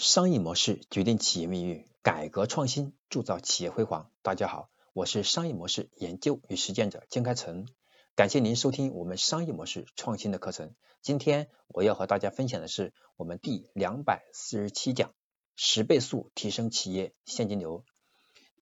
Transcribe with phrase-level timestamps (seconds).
[0.00, 4.10] 商业模式决定企业命运，改革创新铸造企业辉煌。
[4.22, 7.68] 大家好，我是商业模式研究与实践者金开成，
[8.16, 10.74] 感谢您收听我们商业模式创新的课程。
[11.02, 15.12] 今天我要和大家分享的是我们第两百四十七讲：
[15.54, 17.84] 十倍速提升企业现金流。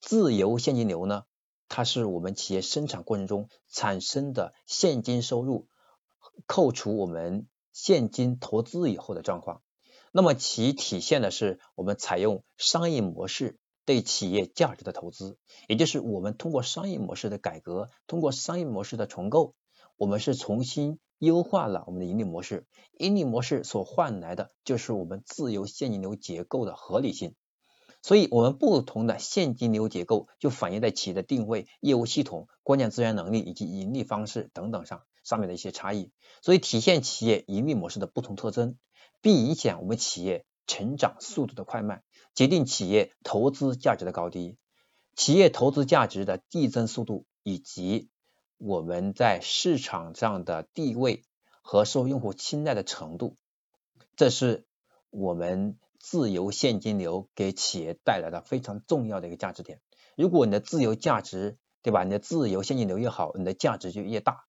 [0.01, 1.23] 自由现金流呢，
[1.69, 5.69] 它是我们企业生产过程中产生的现金收入，
[6.47, 9.63] 扣除我们现金投资以后的状况。
[10.13, 15.39] 那么其体现的是我们采用商业模式对企业价值的投资，
[15.69, 19.55] 也就是我们通过商业模式的改革，通过商业模式的重构，
[19.97, 22.67] 我们是重新优化了我们的盈利模式。
[22.99, 27.35] 盈利模式所换来的就是我们自由现金流结构的合理性。
[28.01, 38.77] 所以，我们不同的现金流结构就反映在企业的定位、业务系统、关键资源能力以及盈利方式等等上上面的一些差异，所以体现企业盈利模式的不同特征。
[39.21, 42.03] 并影响我们企业成长速度的快慢，
[42.35, 44.57] 决定企业投资价值的高低。
[45.17, 48.09] 企业投资价值的递增速度，以及
[48.57, 51.25] 我们在市场上的地位
[51.63, 53.37] 和受用户青睐的程度，
[54.15, 54.65] 这是
[55.11, 59.81] 我们自由现金流给企业带来的非常重要的一个价值点。
[60.17, 62.05] 如果你的自由价值，对吧？
[62.05, 64.45] 你的自由现金流越好，你的价值就越大，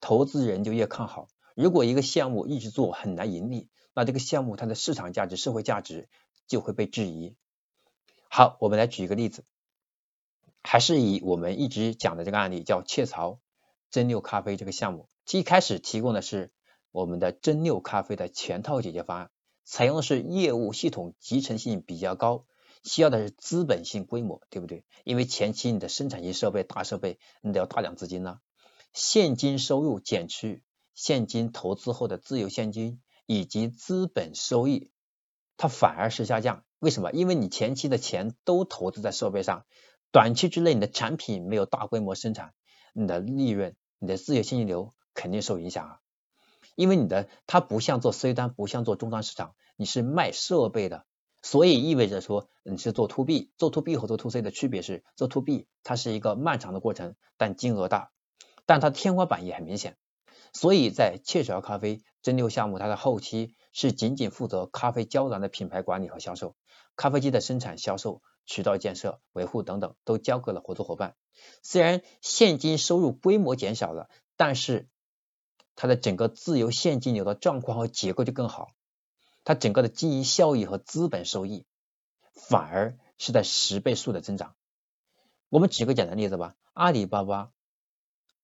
[0.00, 1.28] 投资人就越看好。
[1.54, 6.08] 如果一个项目一直做很难盈利，那这个项目它的市场价值、社会价值
[6.46, 7.36] 就会被质疑。
[8.28, 9.44] 好，我们来举一个例子，
[10.62, 13.40] 还是以我们一直讲的这个案例，叫雀巢
[13.90, 15.08] 蒸馏咖啡这个项目。
[15.30, 16.50] 一开始提供的是
[16.90, 19.30] 我们的蒸馏咖啡的全套解决方案，
[19.64, 22.46] 采用的是业务系统集成性比较高，
[22.82, 24.84] 需要的是资本性规模，对不对？
[25.04, 28.40] 因为前期你的生产型设备、大设备，你得要大量资金呢，
[28.94, 30.62] 现金收入减去
[30.94, 33.01] 现金投资后的自由现金。
[33.26, 34.90] 以及资本收益，
[35.56, 36.64] 它反而是下降。
[36.78, 37.12] 为什么？
[37.12, 39.64] 因为你前期的钱都投资在设备上，
[40.10, 42.54] 短期之内你的产品没有大规模生产，
[42.92, 45.98] 你的利润、你的自由现金流肯定受影响啊。
[46.74, 51.06] 因为你的它不像做 C 端，不像做终端市场，你是卖设备的，
[51.42, 58.10] 所以意味着说你是做 To B，做 To B 和做 To C 的区别是，做 To B 它是一个漫长的过程，但金额大，
[58.66, 59.96] 但它天花板也很明显。
[60.52, 66.54] 所以在雀巢咖啡蒸馏项目，它的后期是仅仅负责咖啡胶囊的品牌管理和销售，
[66.94, 71.16] 咖啡机的生产、销售、渠道建设、维护等等都交给了合作伙伴。
[71.62, 74.88] 虽然现金收入规模减少了，但是
[75.74, 78.68] 它的整个自由现金流的状况和结构就更好，
[79.44, 81.64] 它整个的经营效益和资本收益
[82.34, 84.54] 反而是在十倍数的增长。
[85.48, 87.50] 我们举个简单例子吧，阿里巴巴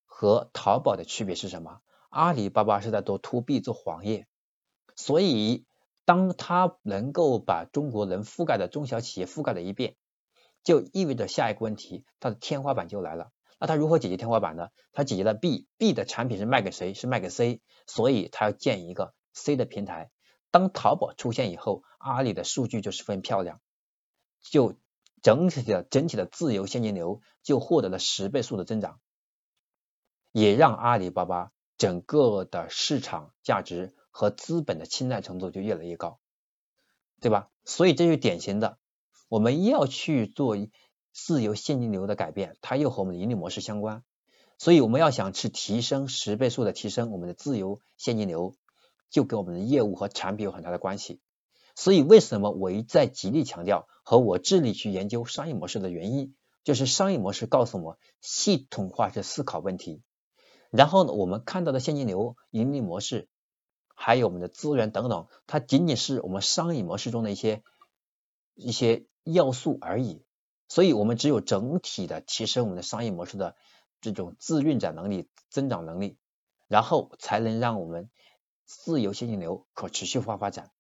[0.06, 1.80] 和淘宝的区别是什么？
[2.08, 4.26] 阿里巴巴是在做 to B 做黄页，
[4.96, 5.66] 所以
[6.04, 9.96] 当它能够把中国能覆盖的中小企业覆盖了一遍，
[10.64, 13.30] 就意味着下一个问题，它的天花板就来了。
[13.60, 14.68] 那它如何解决天花板呢？
[14.92, 16.94] 它解决了 B，B 的产品是卖给谁？
[16.94, 20.10] 是卖给 C，所以它要建一个 C 的平台。
[20.50, 23.60] 当淘宝出现以后，阿里的数据就十分漂亮，
[24.40, 24.78] 就
[25.20, 28.98] 整体的整体的自由现金流就获得了十倍数的增长，
[30.32, 31.52] 也让阿里巴巴。
[31.78, 36.18] 整个的市场价值和资本的青睐程度就越来越高，
[37.20, 37.48] 对吧？
[37.64, 38.78] 所以这就典型的，
[39.28, 40.56] 我们要去做
[41.12, 44.02] 自由现金流的改变，它又和我们的盈利模式相关。
[44.58, 48.56] 所以我们要想去提升十倍数的提升我们的自由现金流，
[49.08, 51.20] 就跟我们的业务和产品有很大的关系。
[51.76, 56.34] 所以为什么我一再极力强调和我致力去研究商业模式的原因，
[56.64, 60.02] 就是商业模式告诉我系统化去思考问题。
[60.70, 63.28] 然后呢，我们看到的现金流、盈利模式，
[63.94, 67.62] 还有我们的资源等等，它仅仅是我们商业模式中的一些
[68.54, 70.22] 一些要素而已。
[70.68, 73.56] 所以，我们只有整体的提升我们的商业模式的
[74.02, 76.18] 这种自运转能力、增长能力，
[76.66, 78.10] 然后才能让我们
[78.66, 80.70] 自由现金流可持续化发展。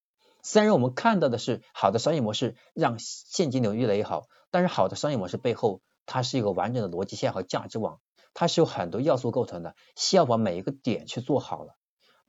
[0.42, 7.98] 虽然我们看到的是好的商业模式让现金流越来越好，但是好的商业模式背后，它是一个完整的逻辑线和价值网。
[8.38, 11.76] 它是有很多要素构成的，需要把每一个点去做好了，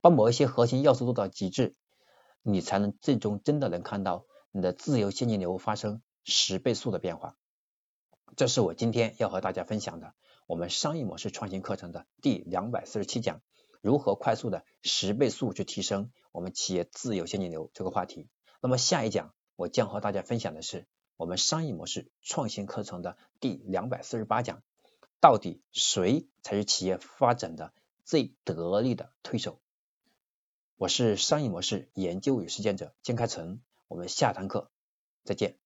[0.00, 1.76] 把某一些核心要素做到极致，
[2.42, 7.36] 你才能最终真的能看到你的自由现金流发生十倍速的变化。
[8.34, 10.14] 这是我今天要和大家分享的
[10.48, 13.40] 我们商业模式创新课程的第两百四十七讲，
[13.80, 18.28] 如何快速的十倍速去提升我们企业自由现金流这个话题。
[18.60, 24.64] 那么下一讲我将和大家分享的是我们商业模式创新课程的第两百四十八讲。
[25.20, 27.74] 到底谁才是企业发展的
[28.06, 29.60] 最得力的推手？
[30.76, 34.70] 我是商业模式研究与实践者金开成，我们下堂课
[35.22, 35.59] 再见。